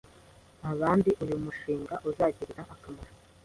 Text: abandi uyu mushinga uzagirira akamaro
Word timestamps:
abandi 0.71 1.09
uyu 1.23 1.35
mushinga 1.43 1.95
uzagirira 2.09 2.63
akamaro 2.73 3.11